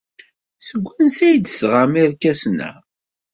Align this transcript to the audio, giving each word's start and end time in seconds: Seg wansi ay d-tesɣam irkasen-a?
Seg 0.67 0.83
wansi 0.87 1.23
ay 1.27 1.37
d-tesɣam 1.37 1.93
irkasen-a? 2.03 2.71